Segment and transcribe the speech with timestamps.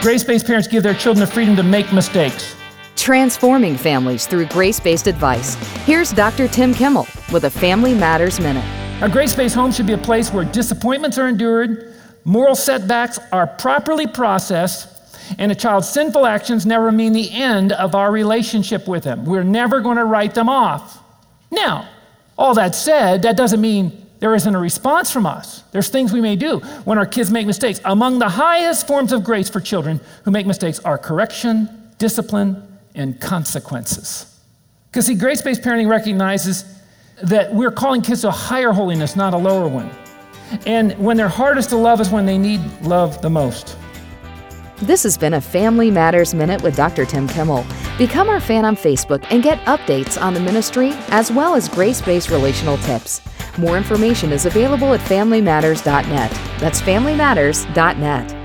[0.00, 2.56] Grace based parents give their children the freedom to make mistakes.
[2.96, 5.56] Transforming families through grace based advice.
[5.84, 6.48] Here's Dr.
[6.48, 8.64] Tim Kimmel with a Family Matters Minute.
[9.02, 11.92] A grace based home should be a place where disappointments are endured,
[12.24, 14.88] moral setbacks are properly processed,
[15.38, 19.26] and a child's sinful actions never mean the end of our relationship with them.
[19.26, 20.98] We're never going to write them off.
[21.50, 21.86] Now,
[22.38, 25.64] all that said, that doesn't mean there isn't a response from us.
[25.72, 27.80] There's things we may do when our kids make mistakes.
[27.84, 32.62] Among the highest forms of grace for children who make mistakes are correction, discipline,
[32.94, 34.38] and consequences.
[34.90, 36.64] Because, see, grace based parenting recognizes
[37.22, 39.90] that we're calling kids to a higher holiness, not a lower one.
[40.66, 43.76] And when they're hardest to love is when they need love the most.
[44.82, 47.04] This has been a Family Matters Minute with Dr.
[47.04, 47.64] Tim Kimmel.
[47.98, 52.00] Become our fan on Facebook and get updates on the ministry as well as grace
[52.00, 53.20] based relational tips.
[53.58, 56.30] More information is available at FamilyMatters.net.
[56.60, 58.39] That's FamilyMatters.net.